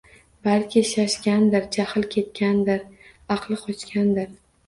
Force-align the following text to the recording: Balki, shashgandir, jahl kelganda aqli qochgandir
Balki, 0.45 0.81
shashgandir, 0.91 1.67
jahl 1.75 2.07
kelganda 2.15 2.79
aqli 3.35 3.61
qochgandir 3.67 4.35